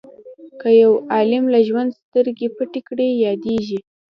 [0.59, 3.79] که یو عالم له ژوند سترګې پټې کړي یادیږي.